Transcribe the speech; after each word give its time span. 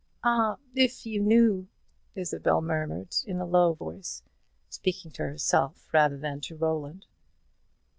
"Ah, 0.23 0.57
if 0.73 1.05
you 1.05 1.21
knew" 1.21 1.67
Isabel 2.15 2.59
murmured 2.59 3.13
in 3.27 3.39
a 3.39 3.45
low 3.45 3.73
voice, 3.75 4.23
speaking 4.67 5.11
to 5.11 5.21
herself 5.21 5.85
rather 5.93 6.17
than 6.17 6.41
to 6.41 6.55
Roland. 6.57 7.05